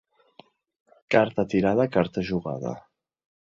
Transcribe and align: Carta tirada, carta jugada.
Carta 1.15 1.45
tirada, 1.51 1.87
carta 1.97 2.25
jugada. 2.31 2.75